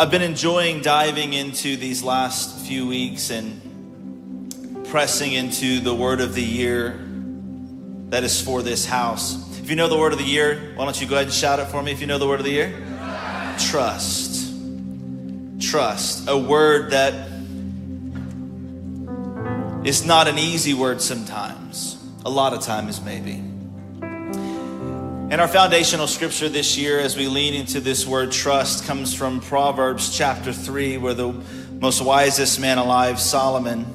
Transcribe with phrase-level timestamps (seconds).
[0.00, 6.34] I've been enjoying diving into these last few weeks and pressing into the word of
[6.34, 6.98] the year
[8.08, 9.36] that is for this house.
[9.60, 11.58] If you know the word of the year, why don't you go ahead and shout
[11.58, 12.82] it for me if you know the word of the year?
[13.58, 14.54] Trust.
[15.60, 16.26] Trust.
[16.30, 17.12] A word that
[19.86, 22.02] is not an easy word sometimes.
[22.24, 23.49] A lot of times, maybe.
[25.30, 29.40] And our foundational scripture this year, as we lean into this word trust, comes from
[29.40, 31.32] Proverbs chapter 3, where the
[31.78, 33.86] most wisest man alive, Solomon,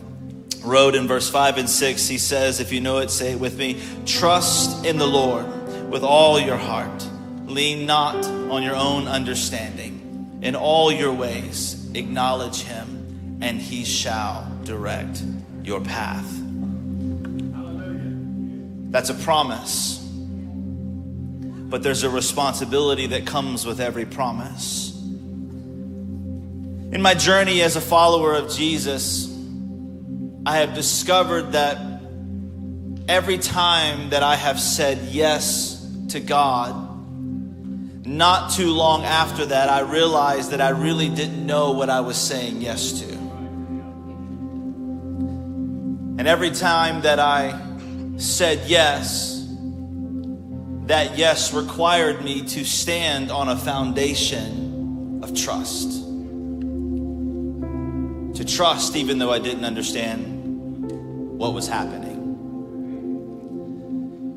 [0.64, 2.08] wrote in verse 5 and 6.
[2.08, 5.46] He says, If you know it, say it with me Trust in the Lord
[5.90, 7.06] with all your heart,
[7.46, 10.40] lean not on your own understanding.
[10.42, 15.22] In all your ways, acknowledge him, and he shall direct
[15.64, 16.32] your path.
[18.90, 20.05] That's a promise
[21.70, 24.94] but there's a responsibility that comes with every promise.
[26.92, 29.34] In my journey as a follower of Jesus,
[30.46, 31.78] I have discovered that
[33.08, 36.84] every time that I have said yes to God,
[38.06, 42.18] not too long after that, I realized that I really didn't know what I was
[42.18, 43.14] saying yes to.
[46.18, 47.60] And every time that I
[48.18, 49.35] said yes,
[50.88, 56.04] that yes required me to stand on a foundation of trust.
[58.36, 62.06] To trust even though I didn't understand what was happening.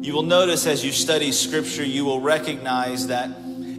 [0.01, 3.31] You will notice as you study scripture, you will recognize that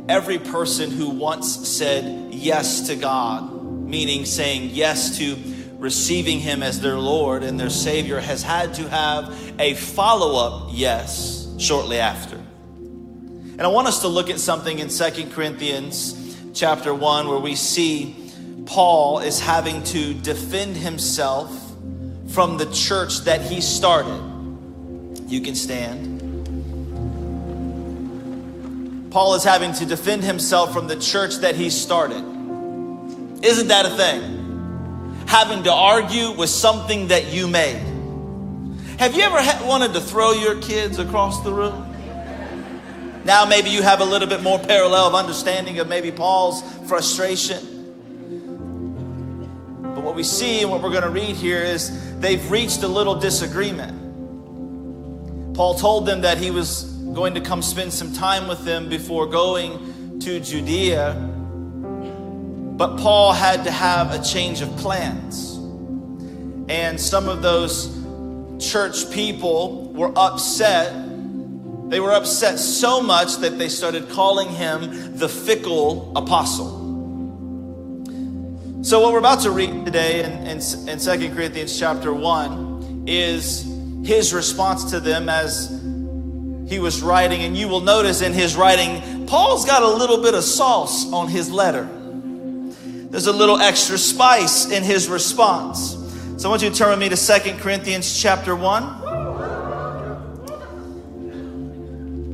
[0.08, 5.38] every person who once said yes to God, meaning saying yes to
[5.78, 10.70] receiving Him as their Lord and their Savior, has had to have a follow up
[10.72, 12.39] yes shortly after.
[13.60, 17.56] And I want us to look at something in Second Corinthians chapter 1 where we
[17.56, 18.16] see
[18.66, 21.52] Paul is having to defend himself
[22.30, 24.18] from the church that he started.
[25.28, 26.22] You can stand.
[29.12, 32.24] Paul is having to defend himself from the church that he started.
[33.44, 35.26] Isn't that a thing?
[35.28, 37.84] Having to argue with something that you made.
[39.00, 41.89] Have you ever wanted to throw your kids across the room?
[43.30, 47.60] Now, maybe you have a little bit more parallel of understanding of maybe Paul's frustration.
[49.84, 52.88] But what we see and what we're going to read here is they've reached a
[52.88, 53.94] little disagreement.
[55.56, 59.28] Paul told them that he was going to come spend some time with them before
[59.28, 61.14] going to Judea.
[61.14, 65.56] But Paul had to have a change of plans.
[66.68, 67.96] And some of those
[68.58, 71.09] church people were upset
[71.90, 76.78] they were upset so much that they started calling him the fickle apostle.
[78.82, 83.64] So, what we're about to read today in, in, in 2 Corinthians chapter 1 is
[84.06, 85.70] his response to them as
[86.70, 87.42] he was writing.
[87.42, 91.28] And you will notice in his writing, Paul's got a little bit of sauce on
[91.28, 91.90] his letter.
[93.10, 95.98] There's a little extra spice in his response.
[96.38, 98.99] So I want you to turn with me to 2 Corinthians chapter 1.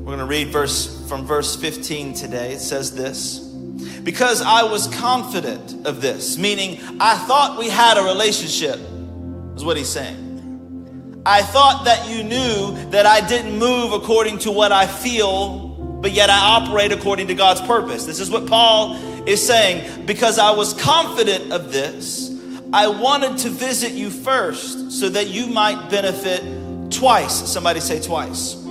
[0.06, 2.54] We're going to read verse from verse 15 today.
[2.54, 3.40] It says this.
[3.40, 8.80] Because I was confident of this, meaning I thought we had a relationship,
[9.56, 11.24] is what he's saying.
[11.26, 15.70] I thought that you knew that I didn't move according to what I feel,
[16.04, 18.06] but yet I operate according to God's purpose.
[18.06, 20.06] This is what Paul is saying.
[20.06, 22.30] Because I was confident of this,
[22.72, 27.52] I wanted to visit you first so that you might benefit twice.
[27.52, 28.65] Somebody say twice.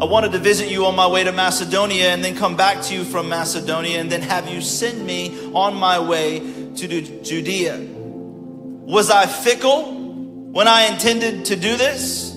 [0.00, 2.94] I wanted to visit you on my way to Macedonia and then come back to
[2.94, 6.38] you from Macedonia and then have you send me on my way
[6.76, 7.76] to Judea.
[7.76, 9.92] Was I fickle
[10.52, 12.34] when I intended to do this?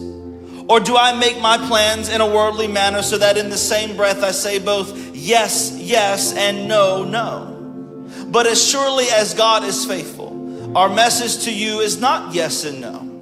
[0.68, 3.96] Or do I make my plans in a worldly manner so that in the same
[3.96, 8.10] breath I say both yes, yes, and no, no?
[8.28, 12.82] But as surely as God is faithful, our message to you is not yes and
[12.82, 13.13] no.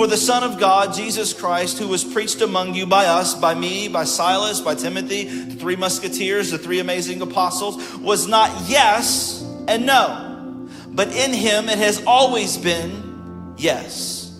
[0.00, 3.54] For the Son of God, Jesus Christ, who was preached among you by us, by
[3.54, 9.42] me, by Silas, by Timothy, the three musketeers, the three amazing apostles, was not yes
[9.68, 14.34] and no, but in him it has always been yes.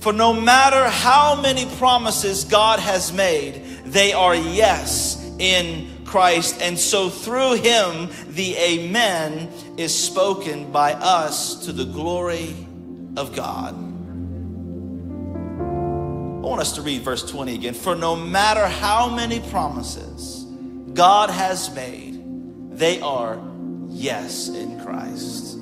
[0.00, 3.54] For no matter how many promises God has made,
[3.86, 6.60] they are yes in Christ.
[6.60, 12.54] And so through him, the Amen is spoken by us to the glory
[13.16, 13.89] of God.
[16.50, 17.74] Want us to read verse 20 again.
[17.74, 20.46] For no matter how many promises
[20.92, 22.20] God has made,
[22.76, 23.40] they are
[23.88, 25.56] yes in Christ.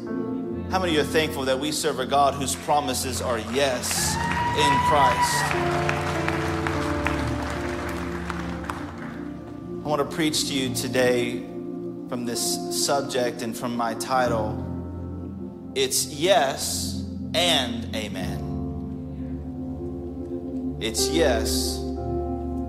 [0.71, 5.45] How many are thankful that we serve a God whose promises are yes in Christ?
[9.85, 11.41] I want to preach to you today
[12.09, 14.65] from this subject and from my title.
[15.75, 18.48] It's yes and amen.
[20.81, 21.77] It's yes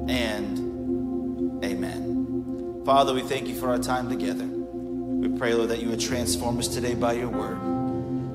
[0.09, 2.81] and amen.
[2.83, 4.45] Father, we thank you for our time together.
[4.45, 7.59] We pray, Lord, that you would transform us today by your word.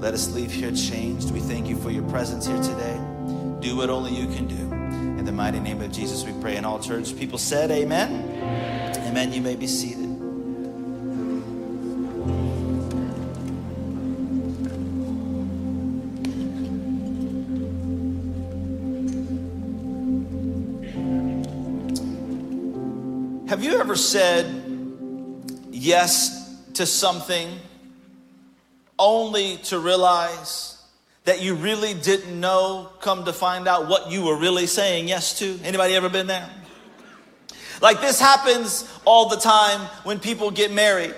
[0.00, 1.32] Let us leave here changed.
[1.32, 3.00] We thank you for your presence here today.
[3.60, 4.54] Do what only you can do.
[5.18, 6.54] In the mighty name of Jesus, we pray.
[6.56, 8.12] And all church people said, Amen.
[9.08, 9.32] Amen.
[9.32, 10.03] You may be seated.
[23.64, 24.44] You ever said
[25.70, 27.48] yes to something
[28.98, 30.82] only to realize
[31.24, 35.38] that you really didn't know come to find out what you were really saying yes
[35.38, 35.58] to?
[35.64, 36.46] Anybody ever been there?
[37.80, 41.14] Like this happens all the time when people get married.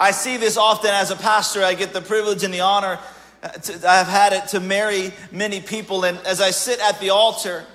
[0.00, 1.62] I see this often as a pastor.
[1.62, 2.98] I get the privilege and the honor.
[3.42, 6.04] Uh, to, I've had it to marry many people.
[6.04, 7.66] And as I sit at the altar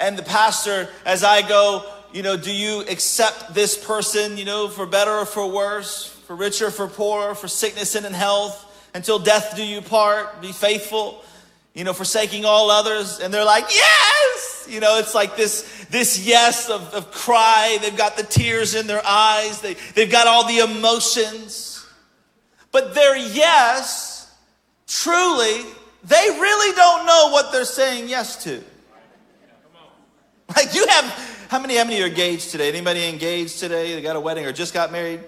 [0.00, 4.68] and the pastor, as I go, you know, do you accept this person, you know,
[4.68, 9.18] for better or for worse, for richer, for poorer, for sickness and in health, until
[9.18, 11.24] death do you part, be faithful,
[11.74, 13.20] you know, forsaking all others.
[13.20, 14.66] And they're like, yes!
[14.68, 17.78] You know, it's like this, this yes of, of cry.
[17.80, 19.60] They've got the tears in their eyes.
[19.60, 21.86] They, they've got all the emotions.
[22.72, 24.32] But their yes,
[24.86, 25.64] truly,
[26.04, 28.62] they really don't know what they're saying yes to.
[30.56, 32.68] Like you have how many, how many are engaged today?
[32.68, 33.92] Anybody engaged today?
[33.92, 35.18] They got a wedding or just got married?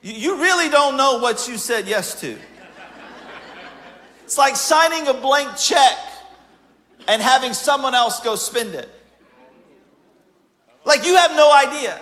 [0.00, 2.36] You, you really don't know what you said yes to.
[4.24, 5.96] It's like signing a blank check
[7.06, 8.90] and having someone else go spend it.
[10.84, 12.00] Like you have no idea.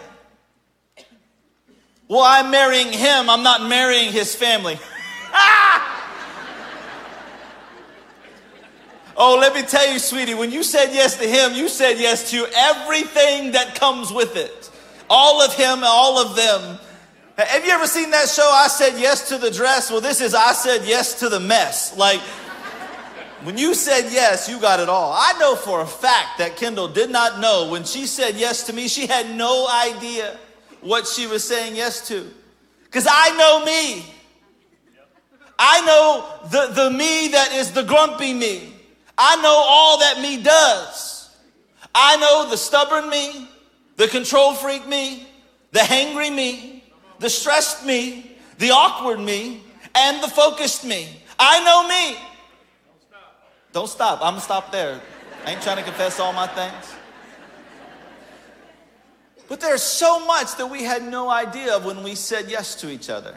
[2.09, 4.79] Well, I'm marrying him, I'm not marrying his family.
[9.23, 12.31] Oh, let me tell you, sweetie, when you said yes to him, you said yes
[12.31, 14.71] to everything that comes with it.
[15.11, 16.79] All of him, all of them.
[17.37, 19.91] Have you ever seen that show, I Said Yes to the Dress?
[19.91, 21.95] Well, this is I Said Yes to the Mess.
[21.99, 22.21] Like,
[23.43, 25.13] when you said yes, you got it all.
[25.13, 28.73] I know for a fact that Kendall did not know when she said yes to
[28.73, 30.39] me, she had no idea
[30.81, 32.27] what she was saying yes to.
[32.85, 34.07] Because I know me.
[35.59, 38.80] I know the, the me that is the grumpy me.
[39.23, 41.29] I know all that me does.
[41.95, 43.47] I know the stubborn me,
[43.97, 45.29] the control freak me,
[45.73, 46.83] the hangry me,
[47.19, 49.63] the stressed me, the awkward me,
[49.95, 51.07] and the focused me.
[51.39, 52.19] I know me.
[53.73, 54.21] Don't stop.
[54.23, 54.99] I'm gonna stop there.
[55.45, 56.95] I ain't trying to confess all my things.
[59.49, 62.89] But there's so much that we had no idea of when we said yes to
[62.89, 63.35] each other.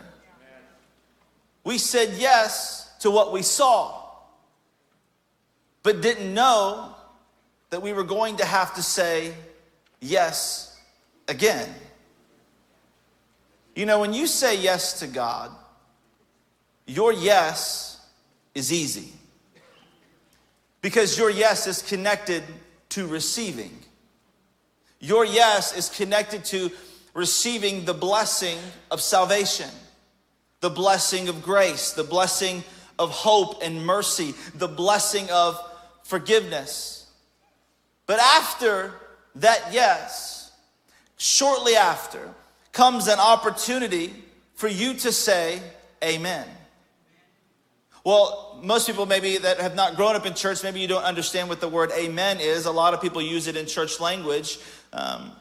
[1.66, 4.03] We said yes to what we saw
[5.84, 6.96] but didn't know
[7.70, 9.34] that we were going to have to say
[10.00, 10.80] yes
[11.28, 11.70] again.
[13.76, 15.52] You know, when you say yes to God,
[16.86, 18.00] your yes
[18.56, 19.12] is easy
[20.82, 22.44] because your yes is connected
[22.90, 23.72] to receiving.
[25.00, 26.72] Your yes is connected to
[27.14, 28.58] receiving the blessing
[28.92, 29.70] of salvation,
[30.62, 32.64] the blessing of grace, the blessing
[33.00, 35.60] of hope and mercy, the blessing of
[36.04, 37.08] forgiveness.
[38.06, 38.94] But after
[39.36, 40.52] that yes,
[41.18, 42.30] shortly after,
[42.72, 44.14] comes an opportunity
[44.56, 45.62] for you to say
[46.04, 46.48] amen.
[48.04, 51.48] Well, most people maybe that have not grown up in church, maybe you don't understand
[51.48, 52.66] what the word amen is.
[52.66, 54.60] A lot of people use it in church language.
[54.92, 55.32] Um,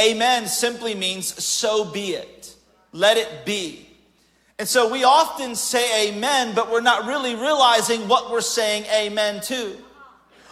[0.00, 2.54] amen simply means so be it.
[2.92, 3.88] Let it be.
[4.58, 9.40] And so we often say amen, but we're not really realizing what we're saying amen
[9.42, 9.76] to.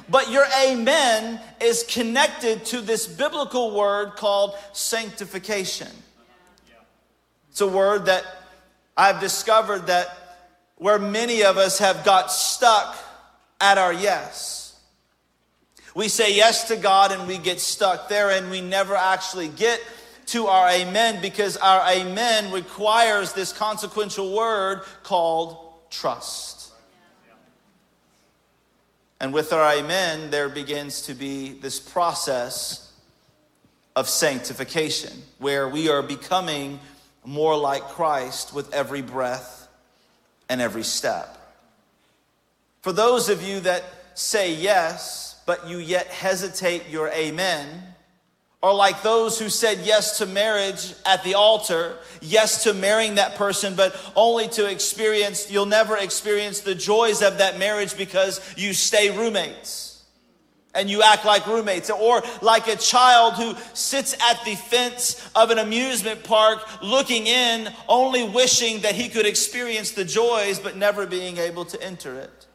[0.09, 5.89] But your amen is connected to this biblical word called sanctification.
[7.51, 8.25] It's a word that
[8.97, 10.17] I've discovered that
[10.77, 12.97] where many of us have got stuck
[13.61, 14.79] at our yes.
[15.95, 19.81] We say yes to God and we get stuck there and we never actually get
[20.27, 25.57] to our amen because our amen requires this consequential word called
[25.91, 26.66] trust.
[29.21, 32.93] And with our amen, there begins to be this process
[33.95, 36.79] of sanctification where we are becoming
[37.25, 39.69] more like Christ with every breath
[40.49, 41.33] and every step.
[42.83, 43.83] For those of you that
[44.15, 47.67] say yes, but you yet hesitate your amen,
[48.63, 53.35] or like those who said yes to marriage at the altar, yes to marrying that
[53.37, 58.73] person, but only to experience, you'll never experience the joys of that marriage because you
[58.73, 59.87] stay roommates
[60.75, 65.51] and you act like roommates, or like a child who sits at the fence of
[65.51, 71.07] an amusement park looking in, only wishing that he could experience the joys but never
[71.07, 72.47] being able to enter it.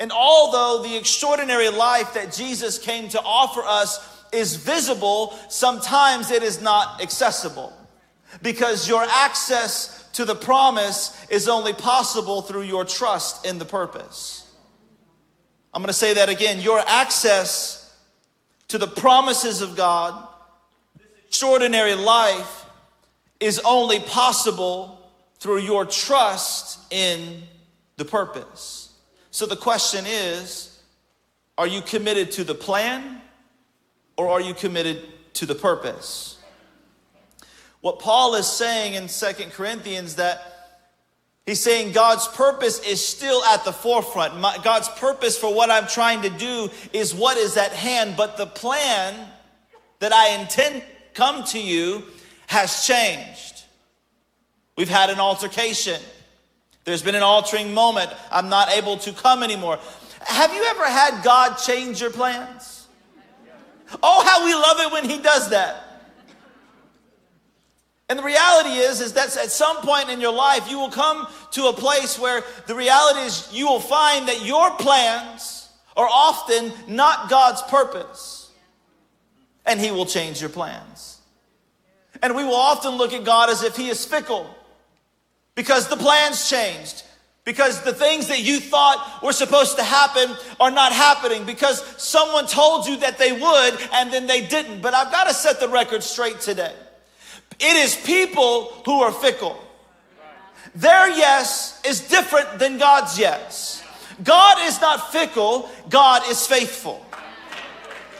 [0.00, 6.42] And although the extraordinary life that Jesus came to offer us is visible, sometimes it
[6.42, 7.72] is not accessible
[8.42, 14.50] because your access to the promise is only possible through your trust in the purpose.
[15.74, 16.60] I'm going to say that again.
[16.60, 17.94] Your access
[18.68, 20.26] to the promises of God,
[21.26, 22.64] extraordinary life,
[23.40, 27.42] is only possible through your trust in
[27.96, 28.94] the purpose.
[29.30, 30.82] So the question is
[31.58, 33.20] are you committed to the plan
[34.16, 35.02] or are you committed
[35.34, 36.38] to the purpose?
[37.80, 40.56] What Paul is saying in Second Corinthians that
[41.46, 44.36] He's saying God's purpose is still at the forefront.
[44.36, 48.36] My, God's purpose for what I'm trying to do is what is at hand, but
[48.36, 49.14] the plan
[50.00, 50.82] that I intend
[51.14, 52.02] come to you
[52.48, 53.62] has changed.
[54.76, 56.00] We've had an altercation.
[56.84, 58.10] There's been an altering moment.
[58.32, 59.78] I'm not able to come anymore.
[60.22, 62.75] Have you ever had God change your plans?
[64.02, 65.82] Oh, how we love it when He does that.
[68.08, 71.26] And the reality is, is that at some point in your life, you will come
[71.52, 76.72] to a place where the reality is you will find that your plans are often
[76.86, 78.50] not God's purpose.
[79.64, 81.20] And He will change your plans.
[82.22, 84.48] And we will often look at God as if He is fickle
[85.56, 87.02] because the plans changed.
[87.46, 92.48] Because the things that you thought were supposed to happen are not happening because someone
[92.48, 94.82] told you that they would and then they didn't.
[94.82, 96.74] But I've got to set the record straight today.
[97.60, 99.62] It is people who are fickle.
[100.74, 103.84] Their yes is different than God's yes.
[104.24, 107.06] God is not fickle, God is faithful.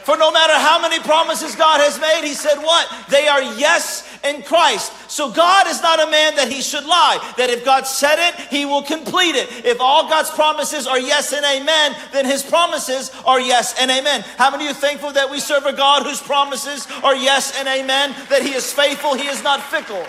[0.03, 2.89] For no matter how many promises God has made, He said what?
[3.09, 4.91] They are yes in Christ.
[5.09, 7.33] So God is not a man that He should lie.
[7.37, 9.65] That if God said it, He will complete it.
[9.65, 14.23] If all God's promises are yes and amen, then His promises are yes and amen.
[14.37, 17.67] How many of you thankful that we serve a God whose promises are yes and
[17.67, 18.15] amen?
[18.29, 20.05] That He is faithful, He is not fickle.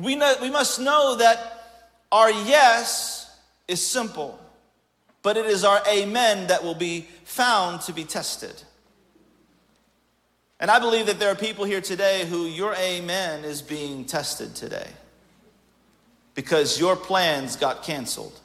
[0.00, 4.40] We, know, we must know that our yes is simple
[5.22, 8.62] but it is our amen that will be found to be tested.
[10.60, 14.54] And I believe that there are people here today who your amen is being tested
[14.54, 14.86] today
[16.34, 18.38] because your plans got canceled.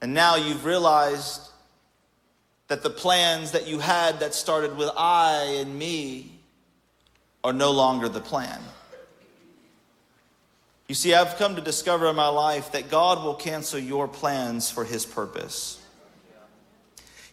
[0.00, 1.40] And now you've realized
[2.68, 6.32] that the plans that you had that started with I and me
[7.42, 8.60] are no longer the plan.
[10.88, 14.70] You see, I've come to discover in my life that God will cancel your plans
[14.70, 15.80] for his purpose.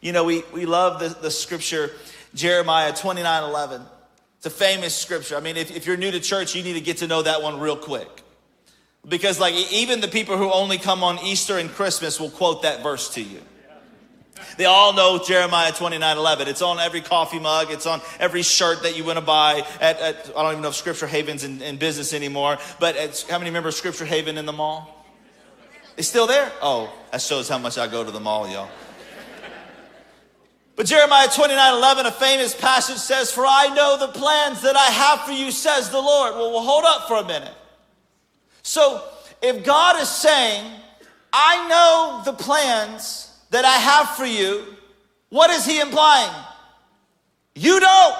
[0.01, 1.91] You know, we, we love the, the scripture,
[2.33, 3.81] Jeremiah 29 11.
[4.37, 5.37] It's a famous scripture.
[5.37, 7.41] I mean, if, if you're new to church, you need to get to know that
[7.41, 8.23] one real quick.
[9.07, 12.83] Because, like, even the people who only come on Easter and Christmas will quote that
[12.83, 13.39] verse to you.
[14.57, 16.47] They all know Jeremiah 29 11.
[16.47, 19.99] It's on every coffee mug, it's on every shirt that you want to buy at,
[19.99, 23.49] at I don't even know if Scripture Haven's in, in business anymore, but how many
[23.49, 25.05] remember Scripture Haven in the mall?
[25.95, 26.51] It's still there?
[26.61, 28.69] Oh, that shows how much I go to the mall, y'all.
[30.75, 34.87] But Jeremiah 29 11, a famous passage says, For I know the plans that I
[34.87, 36.33] have for you, says the Lord.
[36.33, 37.53] Well, we'll hold up for a minute.
[38.63, 39.03] So,
[39.41, 40.65] if God is saying,
[41.31, 44.65] I know the plans that I have for you,
[45.29, 46.31] what is he implying?
[47.55, 48.15] You don't.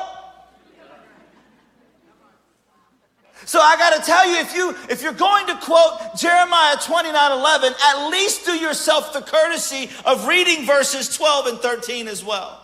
[3.45, 7.73] So I got to tell you if you if you're going to quote Jeremiah 29:11,
[7.81, 12.63] at least do yourself the courtesy of reading verses 12 and 13 as well.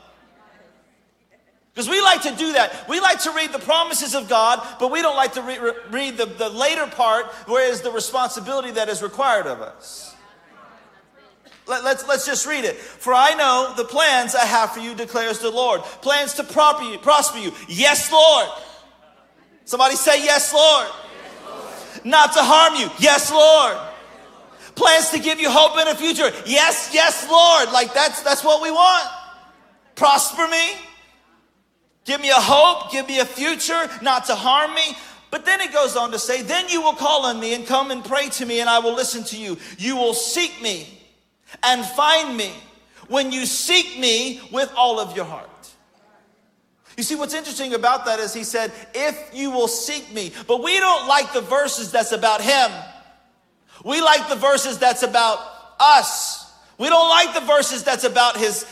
[1.74, 2.89] Because we like to do that.
[2.89, 6.17] We like to read the promises of God, but we don't like to re- read
[6.17, 10.13] the, the later part, whereas the responsibility that is required of us.
[11.67, 12.75] Let, let's, let's just read it.
[12.75, 15.81] For I know the plans I have for you, declares the Lord.
[16.01, 16.98] Plans to prosper you.
[16.98, 17.53] Prosper you.
[17.67, 18.50] Yes, Lord.
[19.69, 20.88] Somebody say, Yes, Lord.
[22.03, 22.89] Not to harm you.
[22.97, 23.77] Yes, Lord.
[24.73, 26.31] Plans to give you hope in the future.
[26.47, 27.71] Yes, yes, Lord.
[27.71, 29.07] Like that's that's what we want.
[29.93, 30.71] Prosper me.
[32.03, 34.97] Give me a hope, give me a future, not to harm me.
[35.29, 37.91] But then it goes on to say, Then you will call on me and come
[37.91, 39.55] and pray to me, and I will listen to you.
[39.77, 40.88] You will seek me
[41.61, 42.53] and find me
[43.07, 45.68] when you seek me with all of your heart.
[47.00, 50.34] You see, what's interesting about that is he said, If you will seek me.
[50.48, 52.70] But we don't like the verses that's about him.
[53.86, 55.39] We like the verses that's about
[55.79, 56.51] us.
[56.77, 58.65] We don't like the verses that's about his,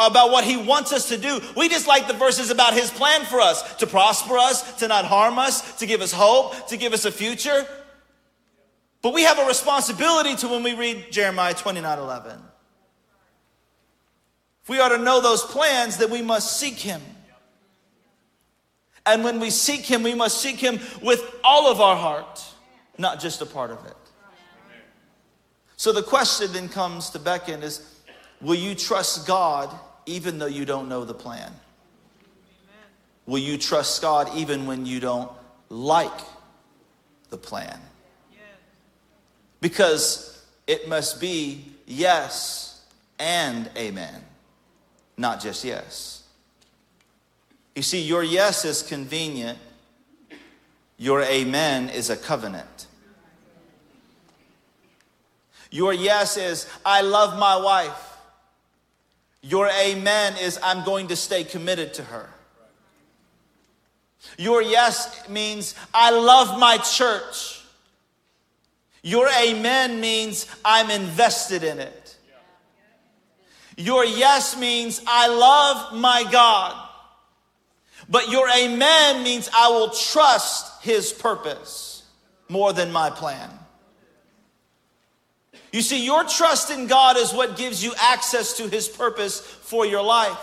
[0.00, 1.38] about what he wants us to do.
[1.58, 5.04] We just like the verses about his plan for us to prosper us, to not
[5.04, 7.66] harm us, to give us hope, to give us a future.
[9.02, 12.40] But we have a responsibility to when we read Jeremiah 29 11.
[14.62, 17.02] If we are to know those plans, then we must seek him.
[19.06, 22.42] And when we seek him, we must seek him with all of our heart,
[22.96, 23.96] not just a part of it.
[25.76, 28.00] So the question then comes to beckon is
[28.40, 29.70] will you trust God
[30.06, 31.52] even though you don't know the plan?
[33.26, 35.30] Will you trust God even when you don't
[35.68, 36.20] like
[37.30, 37.80] the plan?
[39.60, 42.82] Because it must be yes
[43.18, 44.22] and amen,
[45.16, 46.23] not just yes.
[47.74, 49.58] You see, your yes is convenient,
[50.96, 52.86] your amen is a covenant.
[55.70, 58.16] Your yes is, I love my wife.
[59.42, 62.30] Your amen is, I'm going to stay committed to her.
[64.38, 67.60] Your yes means, I love my church.
[69.02, 72.16] Your amen means, I'm invested in it.
[73.76, 76.83] Your yes means, I love my God.
[78.08, 82.02] But your amen means, I will trust his purpose
[82.48, 83.50] more than my plan.
[85.74, 89.84] You see, your trust in God is what gives you access to His purpose for
[89.84, 90.38] your life.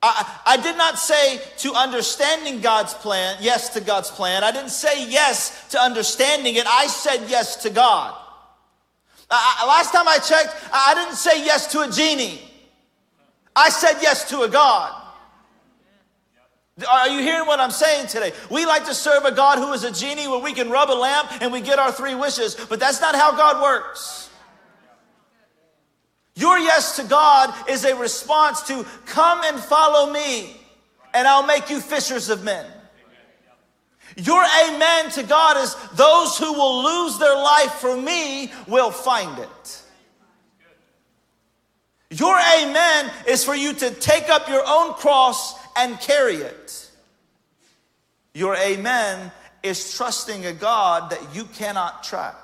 [0.00, 4.44] I, I, did not say to understanding God's plan, yes to God's plan.
[4.44, 6.68] I didn't say yes to understanding it.
[6.68, 8.16] I said yes to God.
[9.28, 12.40] I, last time I checked, I didn't say yes to a genie.
[13.56, 15.01] I said yes to a God.
[16.90, 18.32] Are you hearing what I'm saying today?
[18.50, 20.94] We like to serve a God who is a genie where we can rub a
[20.94, 24.30] lamp and we get our three wishes, but that's not how God works.
[26.34, 30.56] Your yes to God is a response to come and follow me,
[31.12, 32.64] and I'll make you fishers of men.
[34.16, 39.38] Your amen to God is those who will lose their life for me will find
[39.38, 39.82] it.
[42.10, 46.90] Your amen is for you to take up your own cross and carry it.
[48.34, 49.30] Your amen
[49.62, 52.36] is trusting a God that you cannot track.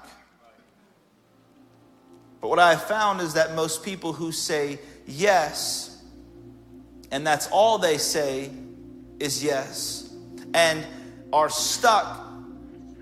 [2.40, 6.02] But what I have found is that most people who say yes,
[7.10, 8.50] and that's all they say
[9.18, 10.14] is yes,
[10.54, 10.86] and
[11.32, 12.26] are stuck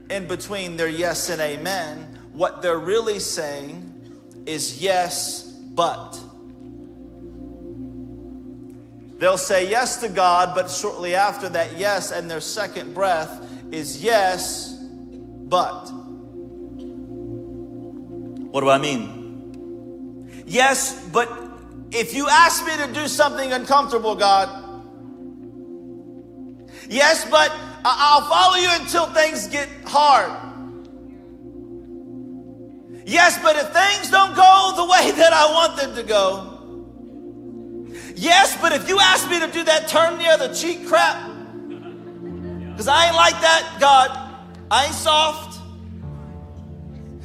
[0.08, 1.98] in between their yes and amen,
[2.32, 3.92] what they're really saying
[4.46, 6.18] is yes, but.
[9.18, 14.02] They'll say yes to God, but shortly after that yes and their second breath is
[14.02, 15.90] yes, but.
[18.52, 20.44] What do I mean?
[20.46, 21.30] Yes, but
[21.90, 24.48] if you ask me to do something uncomfortable, God,
[26.88, 27.52] yes, but
[27.84, 30.32] I'll follow you until things get hard.
[33.06, 36.55] Yes, but if things don't go the way that I want them to go,
[38.16, 41.30] Yes, but if you ask me to do that turn the other cheek crap,
[42.70, 45.60] because I ain't like that, God, I ain't soft.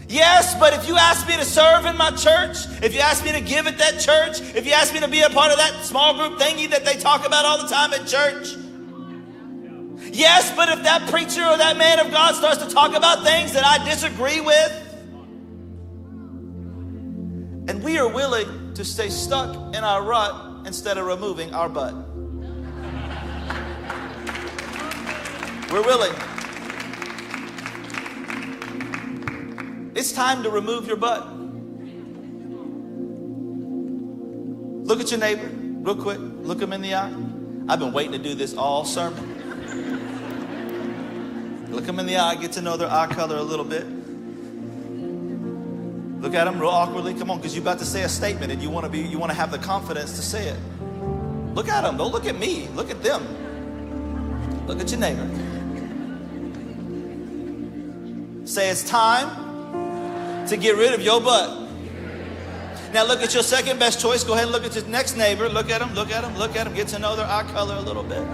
[0.09, 3.31] Yes, but if you ask me to serve in my church, if you ask me
[3.31, 5.85] to give at that church, if you ask me to be a part of that
[5.85, 8.49] small group thingy that they talk about all the time at church,
[10.11, 13.53] yes, but if that preacher or that man of God starts to talk about things
[13.53, 14.90] that I disagree with,
[17.67, 21.93] and we are willing to stay stuck in our rut instead of removing our butt.
[25.71, 26.11] We're willing.
[29.95, 31.27] It's time to remove your butt.
[34.85, 36.17] Look at your neighbor, real quick.
[36.19, 37.13] Look him in the eye.
[37.69, 39.27] I've been waiting to do this all sermon.
[41.71, 43.85] Look him in the eye, get to know their eye color a little bit.
[46.31, 47.13] Look at them real awkwardly.
[47.13, 49.19] Come on, because you're about to say a statement and you want to be, you
[49.19, 50.57] want to have the confidence to say it.
[51.53, 51.97] Look at them.
[51.97, 52.69] Don't look at me.
[52.69, 54.65] Look at them.
[54.65, 55.27] Look at your neighbor.
[58.45, 61.69] Say it's time to get rid of your butt.
[62.93, 64.23] Now look at your second best choice.
[64.23, 65.49] Go ahead and look at your next neighbor.
[65.49, 65.93] Look at them.
[65.93, 66.37] look at them.
[66.37, 66.73] look at them.
[66.73, 68.25] Get to know their eye color a little bit.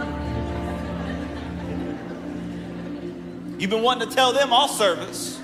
[3.60, 5.37] You've been wanting to tell them all service.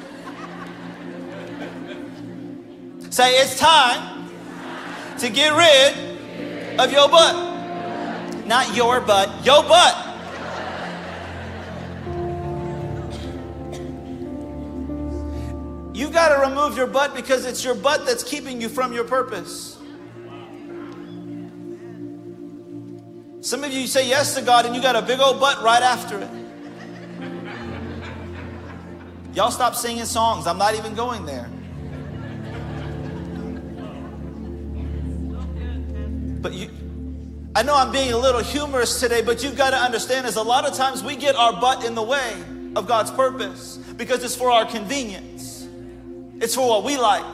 [3.13, 4.27] Say, it's time
[5.19, 8.47] to get rid of your butt.
[8.47, 9.95] Not your butt, your butt.
[15.95, 19.03] You've got to remove your butt because it's your butt that's keeping you from your
[19.03, 19.77] purpose.
[23.41, 25.83] Some of you say yes to God and you got a big old butt right
[25.83, 26.29] after it.
[29.35, 30.47] Y'all stop singing songs.
[30.47, 31.47] I'm not even going there.
[36.43, 36.69] But you,
[37.55, 40.43] I know I'm being a little humorous today, but you've got to understand is a
[40.43, 42.33] lot of times we get our butt in the way
[42.75, 45.67] of God's purpose because it's for our convenience.
[46.41, 47.25] It's for what we like.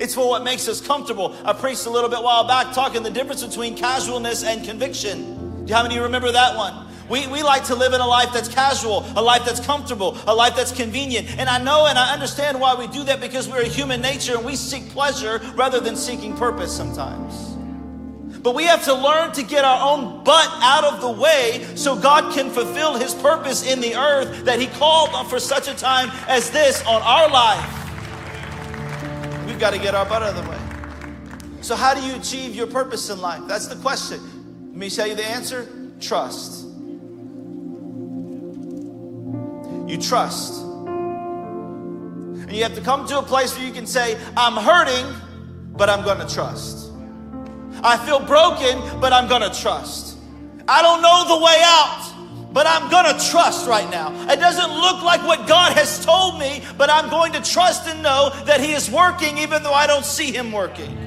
[0.00, 1.36] It's for what makes us comfortable.
[1.44, 5.68] I preached a little bit while back talking the difference between casualness and conviction.
[5.68, 6.86] How many remember that one?
[7.10, 10.34] We, we like to live in a life that's casual, a life that's comfortable, a
[10.34, 11.38] life that's convenient.
[11.38, 14.36] And I know and I understand why we do that because we're a human nature
[14.36, 17.51] and we seek pleasure rather than seeking purpose sometimes.
[18.42, 21.94] But we have to learn to get our own butt out of the way so
[21.94, 26.10] God can fulfill his purpose in the earth that he called for such a time
[26.26, 27.82] as this on our life
[29.52, 30.58] We've got to get our butt out of the way.
[31.60, 33.42] So, how do you achieve your purpose in life?
[33.46, 34.18] That's the question.
[34.68, 35.68] Let me tell you the answer
[36.00, 36.64] trust.
[39.86, 40.62] You trust.
[40.62, 45.04] And you have to come to a place where you can say, I'm hurting,
[45.76, 46.81] but I'm going to trust.
[47.82, 50.16] I feel broken, but I'm to trust.
[50.68, 54.12] I don't know the way out, but I'm to trust right now.
[54.30, 58.02] It doesn't look like what God has told me, but I'm going to trust and
[58.02, 60.98] know that He is working even though I don't see Him working.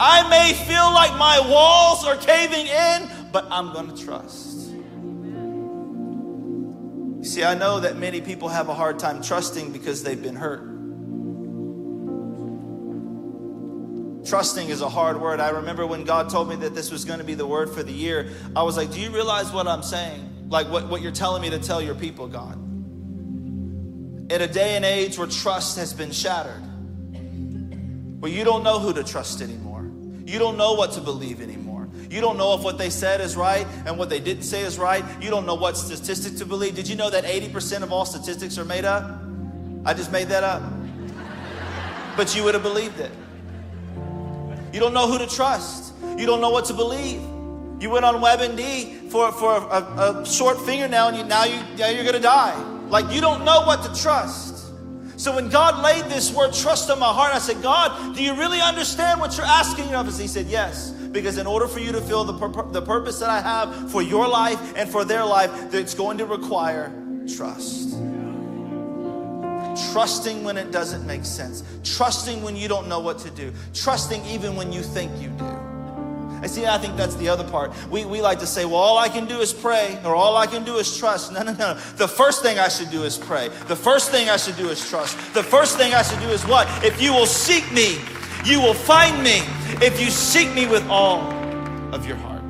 [0.00, 4.58] I may feel like my walls are caving in, but I'm to trust.
[7.22, 10.77] See, I know that many people have a hard time trusting because they've been hurt.
[14.28, 15.40] Trusting is a hard word.
[15.40, 17.82] I remember when God told me that this was going to be the word for
[17.82, 20.48] the year, I was like, Do you realize what I'm saying?
[20.50, 22.56] Like what, what you're telling me to tell your people, God.
[24.30, 26.60] In a day and age where trust has been shattered,
[28.20, 29.90] where you don't know who to trust anymore,
[30.26, 31.88] you don't know what to believe anymore.
[32.10, 34.78] You don't know if what they said is right and what they didn't say is
[34.78, 35.04] right.
[35.22, 36.74] You don't know what statistic to believe.
[36.74, 39.22] Did you know that 80% of all statistics are made up?
[39.86, 40.62] I just made that up.
[42.14, 43.12] But you would have believed it.
[44.72, 45.94] You don't know who to trust.
[46.16, 47.20] You don't know what to believe.
[47.80, 51.88] You went on WebMD for, for a, a short fingernail and you, now, you, now
[51.88, 52.60] you're going to die.
[52.88, 54.72] Like you don't know what to trust.
[55.16, 58.34] So when God laid this word trust on my heart, I said, God, do you
[58.34, 60.18] really understand what you're asking of us?
[60.18, 60.90] He said, Yes.
[60.90, 64.02] Because in order for you to feel the, pur- the purpose that I have for
[64.02, 66.92] your life and for their life, it's going to require
[67.26, 67.94] trust.
[69.92, 71.62] Trusting when it doesn't make sense.
[71.84, 73.52] Trusting when you don't know what to do.
[73.74, 75.44] Trusting even when you think you do.
[76.40, 77.72] I see, I think that's the other part.
[77.90, 80.46] We, we like to say, well, all I can do is pray, or all I
[80.46, 81.32] can do is trust.
[81.32, 81.74] No, no, no.
[81.96, 83.48] The first thing I should do is pray.
[83.66, 85.16] The first thing I should do is trust.
[85.34, 86.68] The first thing I should do is what?
[86.84, 87.98] If you will seek me,
[88.44, 89.40] you will find me.
[89.84, 91.20] If you seek me with all
[91.92, 92.42] of your heart.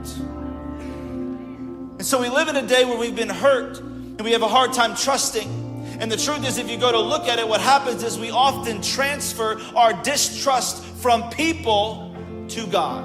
[1.99, 4.49] And so we live in a day where we've been hurt and we have a
[4.49, 5.68] hard time trusting.
[5.99, 8.31] And the truth is, if you go to look at it, what happens is we
[8.31, 12.15] often transfer our distrust from people
[12.49, 13.05] to God.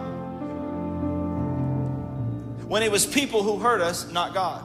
[2.67, 4.63] When it was people who hurt us, not God.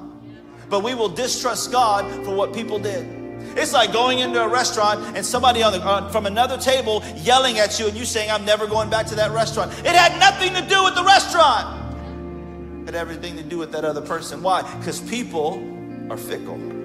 [0.69, 3.17] But we will distrust God for what people did.
[3.57, 7.81] It's like going into a restaurant and somebody the, uh, from another table yelling at
[7.81, 9.73] you and you saying, I'm never going back to that restaurant.
[9.79, 12.83] It had nothing to do with the restaurant.
[12.83, 14.43] It had everything to do with that other person.
[14.43, 14.63] Why?
[14.79, 15.63] Because people
[16.11, 16.78] are fickle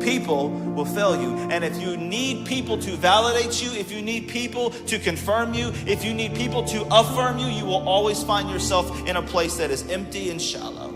[0.00, 1.36] people will fail you.
[1.50, 5.72] And if you need people to validate you, if you need people to confirm you,
[5.86, 9.56] if you need people to affirm you, you will always find yourself in a place
[9.56, 10.88] that is empty and shallow.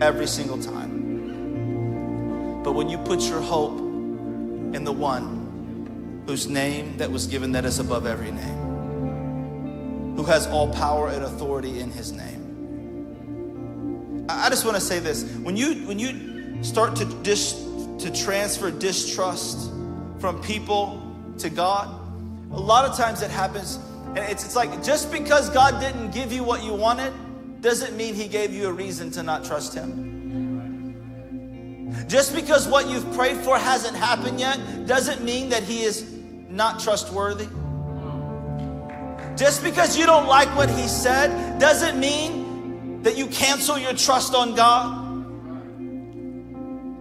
[0.00, 0.92] Every single time.
[2.62, 7.64] But when you put your hope in the one whose name that was given that
[7.64, 8.68] is above every name,
[10.16, 12.48] who has all power and authority in his name.
[14.28, 15.24] I just want to say this.
[15.42, 16.27] When you when you
[16.62, 17.52] start to dis,
[17.98, 19.70] to transfer distrust
[20.18, 21.02] from people
[21.38, 21.88] to God,
[22.50, 26.32] a lot of times it happens, and it's, it's like just because God didn't give
[26.32, 27.12] you what you wanted,
[27.60, 30.08] doesn't mean He gave you a reason to not trust Him.
[32.06, 36.10] Just because what you've prayed for hasn't happened yet, doesn't mean that He is
[36.48, 37.48] not trustworthy.
[39.36, 44.34] Just because you don't like what He said, doesn't mean that you cancel your trust
[44.34, 45.07] on God.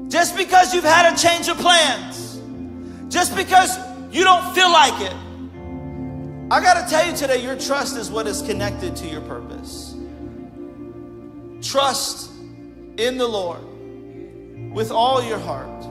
[0.07, 2.41] Just because you've had a change of plans,
[3.13, 3.77] just because
[4.11, 5.15] you don't feel like it,
[6.49, 9.95] I got to tell you today, your trust is what is connected to your purpose.
[11.61, 12.31] Trust
[12.97, 13.61] in the Lord
[14.73, 15.85] with all your heart.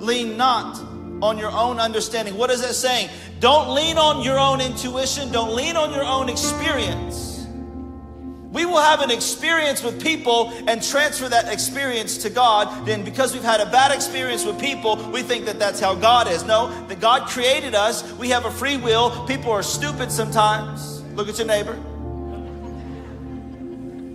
[0.00, 0.78] Lean not
[1.22, 2.36] on your own understanding.
[2.36, 3.08] What is that saying?
[3.40, 7.33] Don't lean on your own intuition, don't lean on your own experience.
[8.54, 12.86] We will have an experience with people and transfer that experience to God.
[12.86, 16.28] Then, because we've had a bad experience with people, we think that that's how God
[16.28, 16.44] is.
[16.44, 18.08] No, that God created us.
[18.12, 19.26] We have a free will.
[19.26, 21.02] People are stupid sometimes.
[21.14, 21.74] Look at your neighbor.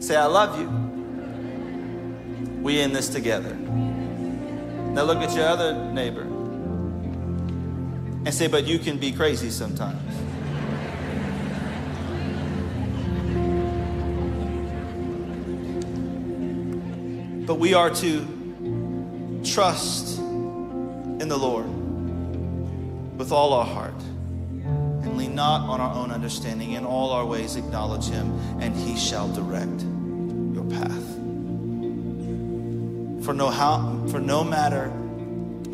[0.02, 0.70] Say, I love you.
[2.62, 3.54] We in this together.
[3.56, 6.22] Now, look at your other neighbor
[8.24, 10.00] and say, but you can be crazy sometimes.
[17.50, 21.66] But we are to trust in the Lord
[23.18, 24.00] with all our heart
[24.62, 26.74] and lean not on our own understanding.
[26.74, 29.82] In all our ways, acknowledge Him, and He shall direct
[30.54, 31.16] your path.
[33.26, 34.94] For no, how, for no matter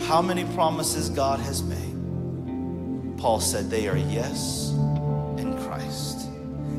[0.07, 4.69] how many promises God has made, Paul said they are yes
[5.37, 6.25] in Christ.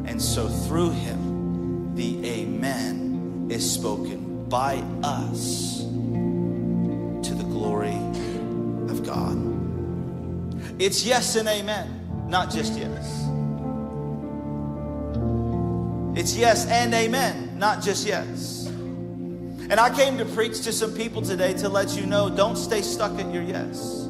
[0.07, 7.97] And so through Him, the Amen is spoken by us to the glory
[8.91, 9.37] of God.
[10.81, 13.25] It's yes and amen, not just yes.
[16.17, 18.67] It's yes and amen, not just yes.
[18.67, 22.83] And I came to preach to some people today to let you know don't stay
[22.83, 24.09] stuck at your yes.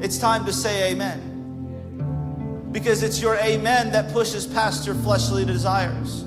[0.00, 2.68] It's time to say amen.
[2.70, 6.24] Because it's your amen that pushes past your fleshly desires.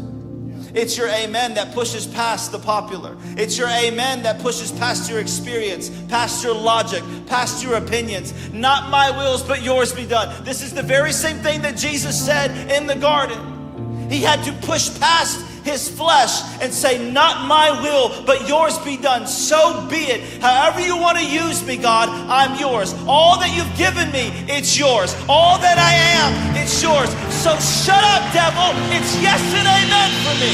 [0.75, 3.15] It's your amen that pushes past the popular.
[3.37, 8.33] It's your amen that pushes past your experience, past your logic, past your opinions.
[8.51, 10.43] Not my wills, but yours be done.
[10.43, 14.09] This is the very same thing that Jesus said in the garden.
[14.09, 18.95] He had to push past his flesh and say, Not my will, but yours be
[18.95, 19.27] done.
[19.27, 20.41] So be it.
[20.41, 22.93] However you want to use me, God, I'm yours.
[23.07, 25.13] All that you've given me, it's yours.
[25.27, 27.09] All that I am, it's yours.
[27.33, 28.71] So shut up, devil.
[28.93, 30.53] It's yes and amen for me.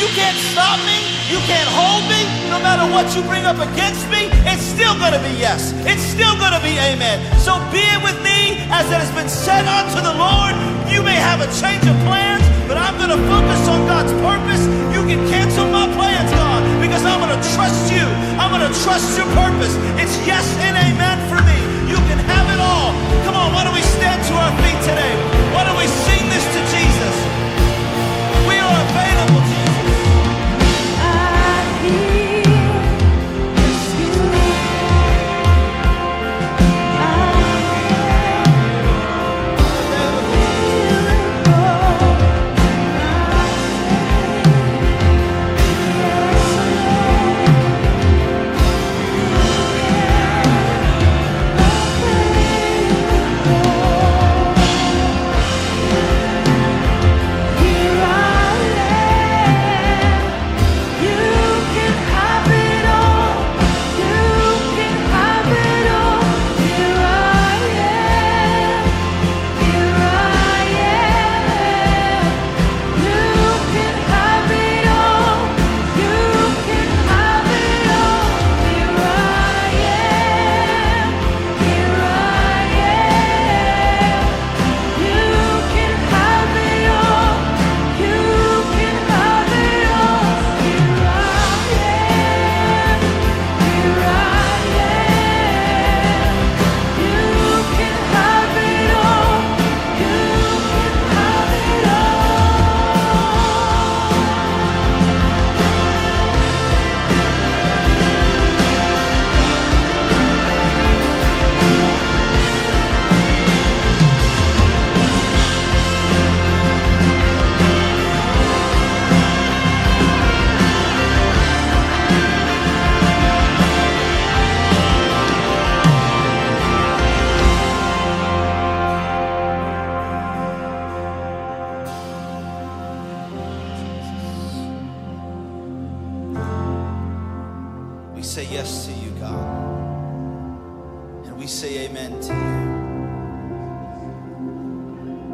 [0.00, 1.11] You can't stop me.
[1.32, 2.28] You can't hold me.
[2.52, 5.72] No matter what you bring up against me, it's still going to be yes.
[5.88, 7.24] It's still going to be amen.
[7.40, 10.52] So be it with me as it has been said unto the Lord.
[10.92, 14.60] You may have a change of plans, but I'm going to focus on God's purpose.
[14.92, 18.04] You can cancel my plans, God, because I'm going to trust you.
[18.36, 19.72] I'm going to trust your purpose.
[19.96, 21.56] It's yes and amen for me.
[21.88, 22.92] You can have it all.
[23.24, 25.16] Come on, why don't we stand to our feet today?
[25.56, 26.81] Why don't we sing this to Jesus?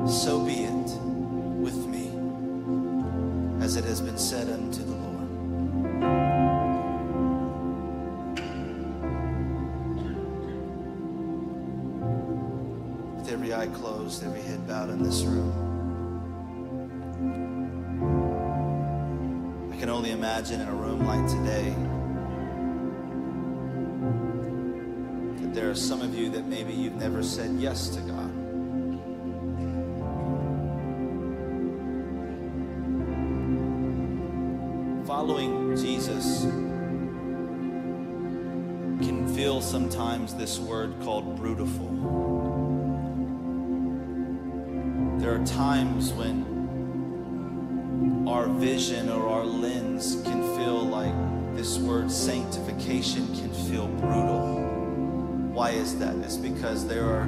[0.08, 0.88] so be it
[1.60, 2.08] with me,
[3.62, 5.28] as it has been said unto the Lord.
[13.18, 15.52] With every eye closed, every head bowed in this room,
[19.70, 21.74] I can only imagine in a room like today.
[25.54, 28.17] there are some of you that maybe you've never said yes to God.
[35.80, 36.42] Jesus
[39.00, 41.66] can feel sometimes this word called brutal.
[45.18, 46.58] There are times when
[48.28, 51.14] our vision or our lens can feel like
[51.54, 54.60] this word sanctification can feel brutal.
[55.52, 56.16] Why is that?
[56.16, 57.24] It's because there are,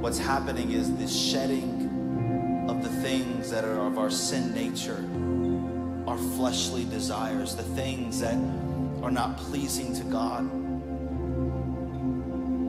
[0.00, 5.04] what's happening is this shedding of the things that are of our sin nature,
[6.12, 8.34] our fleshly desires, the things that
[9.02, 10.42] are not pleasing to God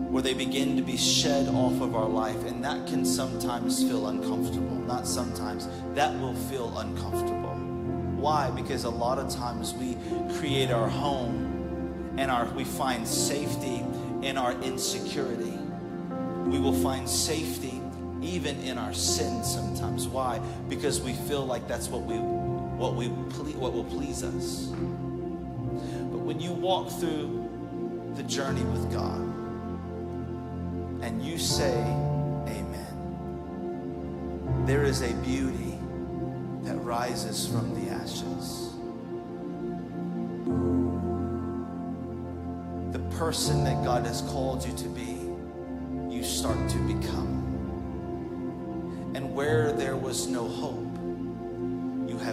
[0.10, 2.42] where they begin to be shed off of our life.
[2.46, 4.78] And that can sometimes feel uncomfortable.
[4.86, 7.56] Not sometimes, that will feel uncomfortable.
[8.16, 8.50] Why?
[8.50, 9.98] Because a lot of times we
[10.38, 13.84] create our home and our, we find safety
[14.22, 15.58] in our insecurity.
[16.46, 17.82] We will find safety
[18.22, 20.08] even in our sin sometimes.
[20.08, 20.40] Why?
[20.70, 22.43] Because we feel like that's what we
[22.84, 24.66] what we what will please us.
[26.12, 27.50] But when you walk through
[28.16, 29.22] the journey with God,
[31.02, 31.72] and you say,
[32.46, 32.96] Amen,
[34.66, 35.80] there is a beauty
[36.64, 38.74] that rises from the ashes.
[42.92, 45.32] The person that God has called you to be,
[46.14, 47.40] you start to become.
[49.16, 50.83] And where there was no hope,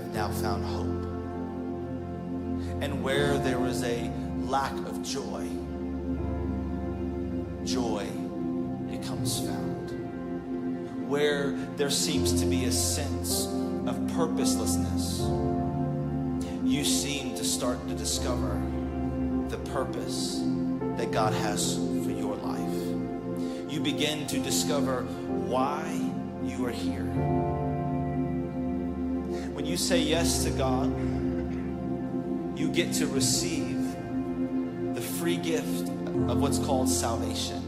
[0.01, 1.05] have now found hope.
[2.83, 5.47] And where there is a lack of joy,
[7.65, 8.07] joy
[8.91, 11.09] becomes found.
[11.09, 13.47] Where there seems to be a sense
[13.87, 15.21] of purposelessness,
[16.65, 18.61] you seem to start to discover
[19.49, 20.41] the purpose
[20.97, 23.71] that God has for your life.
[23.71, 25.83] You begin to discover why
[26.43, 27.50] you are here.
[29.61, 30.89] When you say yes to God,
[32.59, 33.95] you get to receive
[34.95, 35.91] the free gift
[36.31, 37.61] of what's called salvation.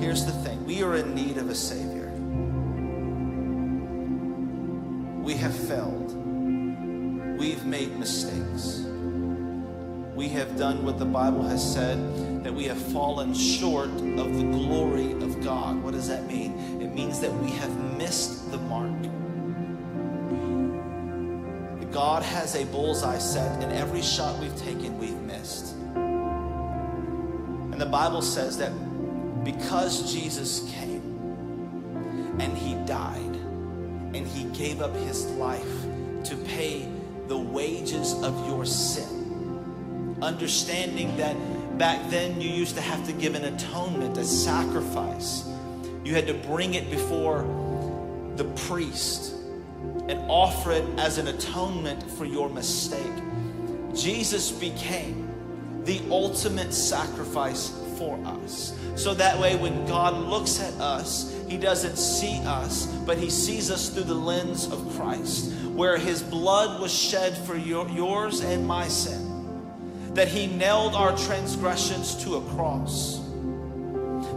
[0.00, 2.10] Here's the thing we are in need of a Savior.
[5.22, 6.16] We have failed,
[7.38, 8.78] we've made mistakes.
[10.14, 14.48] We have done what the Bible has said that we have fallen short of the
[14.52, 15.82] glory of God.
[15.82, 16.80] What does that mean?
[16.80, 19.15] It means that we have missed the mark.
[21.96, 25.74] God has a bullseye set, and every shot we've taken, we've missed.
[25.94, 28.70] And the Bible says that
[29.42, 31.00] because Jesus came
[32.38, 33.36] and he died
[34.14, 35.86] and he gave up his life
[36.24, 36.86] to pay
[37.28, 41.34] the wages of your sin, understanding that
[41.78, 45.48] back then you used to have to give an atonement, a sacrifice.
[46.04, 47.46] You had to bring it before
[48.36, 49.35] the priest
[50.08, 53.00] and offer it as an atonement for your mistake.
[53.94, 55.26] Jesus became
[55.84, 58.78] the ultimate sacrifice for us.
[58.96, 63.70] So that way, when God looks at us, He doesn't see us, but He sees
[63.70, 68.66] us through the lens of Christ, where His blood was shed for your, yours and
[68.66, 73.20] my sin, that He nailed our transgressions to a cross,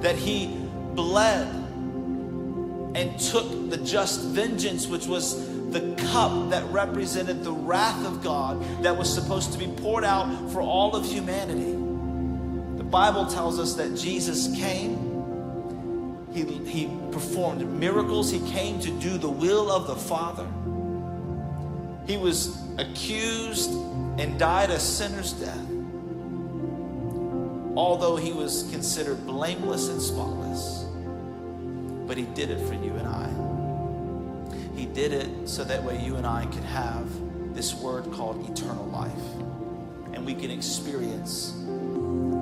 [0.01, 0.55] that He
[0.93, 1.47] bled
[2.95, 8.61] and took the just vengeance, which was the cup that represented the wrath of God
[8.83, 11.73] that was supposed to be poured out for all of humanity.
[12.77, 19.17] The Bible tells us that Jesus came, he, he performed miracles, he came to do
[19.17, 20.47] the will of the Father.
[22.07, 23.69] He was accused
[24.19, 25.69] and died a sinner's death,
[27.75, 30.85] although he was considered blameless and spotless.
[32.07, 33.38] But he did it for you and I.
[34.79, 37.05] He did it so that way you and I could have
[37.53, 39.11] this word called eternal life.
[40.13, 41.53] And we can experience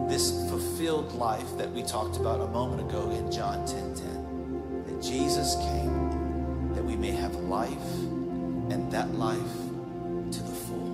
[0.08, 4.84] this fulfilled life that we talked about a moment ago in John 10 10.
[4.86, 7.92] That Jesus came that we may have life
[8.70, 9.40] and that life
[10.32, 10.92] to the full.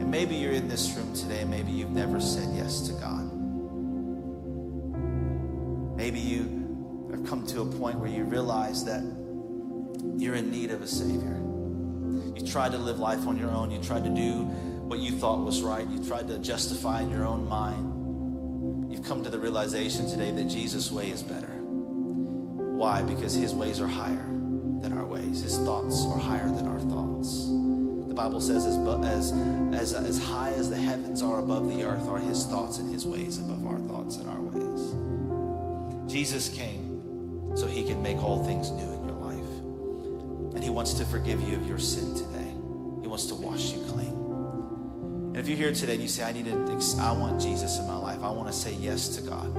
[0.00, 3.24] And maybe you're in this room today, maybe you've never said yes to God.
[5.96, 9.21] Maybe you have come to a point where you realize that
[10.16, 11.40] you're in need of a Savior.
[12.36, 13.70] You tried to live life on your own.
[13.70, 14.44] You tried to do
[14.86, 15.86] what you thought was right.
[15.88, 18.92] You tried to justify in your own mind.
[18.92, 21.46] You've come to the realization today that Jesus' way is better.
[21.46, 23.02] Why?
[23.02, 24.26] Because his ways are higher
[24.80, 25.42] than our ways.
[25.42, 27.46] His thoughts are higher than our thoughts.
[28.08, 29.32] The Bible says as, as,
[29.72, 33.06] as, as high as the heavens are above the earth are his thoughts and his
[33.06, 36.12] ways above our thoughts and our ways.
[36.12, 39.01] Jesus came so he can make all things new
[40.72, 42.50] wants to forgive you of your sin today.
[43.02, 44.08] He wants to wash you clean.
[45.28, 47.86] And if you're here today and you say, I need to, I want Jesus in
[47.86, 49.56] my life, I want to say yes to God.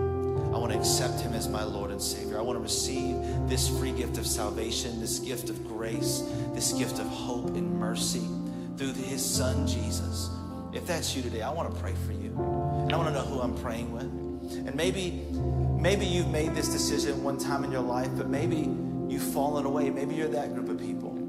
[0.54, 2.38] I want to accept him as my Lord and Savior.
[2.38, 3.16] I want to receive
[3.50, 8.28] this free gift of salvation, this gift of grace, this gift of hope and mercy
[8.78, 10.30] through his son Jesus.
[10.74, 12.36] If that's you today, I want to pray for you.
[12.84, 14.04] And I want to know who I'm praying with.
[14.68, 15.26] And maybe
[15.80, 18.68] maybe you've made this decision one time in your life, but maybe
[19.10, 19.90] you've fallen away.
[19.90, 21.20] Maybe you're that group of people.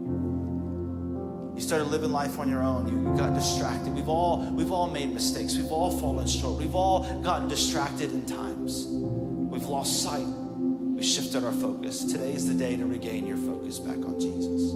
[1.55, 2.89] You started living life on your own.
[2.89, 3.95] You got distracted.
[3.95, 5.57] We've all we've all made mistakes.
[5.57, 6.59] We've all fallen short.
[6.59, 8.87] We've all gotten distracted in times.
[8.89, 10.27] We've lost sight.
[10.27, 12.05] We shifted our focus.
[12.05, 14.73] Today is the day to regain your focus back on Jesus.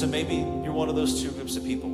[0.00, 1.90] So maybe you're one of those two groups of people.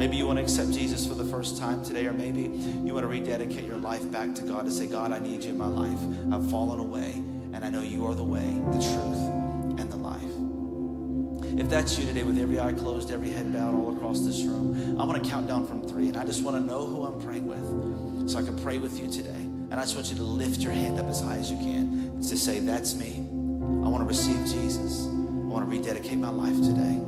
[0.00, 3.04] Maybe you want to accept Jesus for the first time today, or maybe you want
[3.04, 5.66] to rededicate your life back to God to say, God, I need you in my
[5.66, 5.98] life.
[6.32, 7.22] I've fallen away,
[7.52, 10.20] and I know you are the way, the truth, and the life.
[11.58, 14.98] If that's you today, with every eye closed, every head bowed all across this room,
[15.00, 17.20] I'm going to count down from three, and I just want to know who I'm
[17.20, 19.30] praying with so I can pray with you today.
[19.70, 22.20] And I just want you to lift your hand up as high as you can
[22.22, 23.16] to say, That's me.
[23.18, 25.06] I want to receive Jesus.
[25.06, 27.00] I want to rededicate my life today.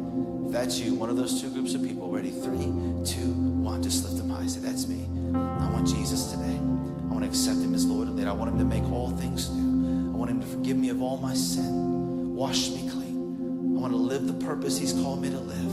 [0.47, 2.31] If that's you, one of those two groups of people, ready?
[2.31, 2.67] Three,
[3.05, 3.33] two,
[3.63, 3.83] one.
[3.83, 4.47] Just lift them high.
[4.47, 5.07] Say, That's me.
[5.35, 6.57] I want Jesus today.
[6.57, 8.31] I want to accept him as Lord and leader.
[8.31, 9.72] I want him to make all things new.
[10.23, 13.75] I want him to forgive me of all my sin, wash me clean.
[13.77, 15.73] I want to live the purpose he's called me to live.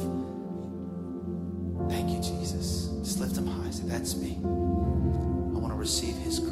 [1.88, 2.88] Thank you, Jesus.
[3.04, 3.70] Just lift them high.
[3.70, 4.40] Say, That's me.
[4.42, 6.49] I want to receive his grace.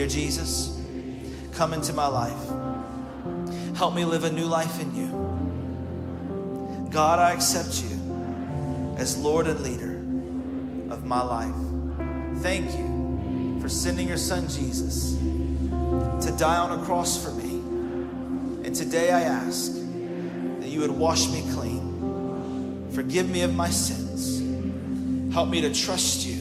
[0.00, 0.80] Dear Jesus,
[1.52, 3.76] come into my life.
[3.76, 6.88] Help me live a new life in you.
[6.90, 9.96] God, I accept you as Lord and leader
[10.90, 11.54] of my life.
[12.40, 17.58] Thank you for sending your son Jesus to die on a cross for me.
[18.64, 24.40] And today I ask that you would wash me clean, forgive me of my sins,
[25.34, 26.40] help me to trust you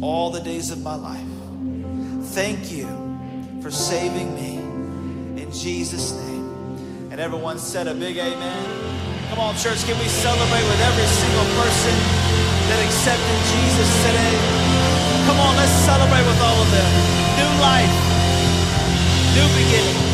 [0.00, 1.35] all the days of my life.
[2.36, 2.84] Thank you
[3.62, 4.58] for saving me
[5.40, 7.08] in Jesus' name.
[7.10, 9.30] And everyone said a big amen.
[9.30, 11.96] Come on, church, can we celebrate with every single person
[12.68, 14.36] that accepted Jesus today?
[15.24, 16.92] Come on, let's celebrate with all of them.
[17.40, 17.96] New life,
[19.32, 20.05] new beginning.